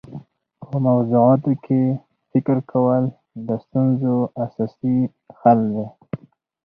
[0.69, 1.81] په موضوعاتو کي
[2.31, 3.03] فکر کول
[3.47, 4.97] د ستونزو اساسي
[5.41, 5.85] حل دی.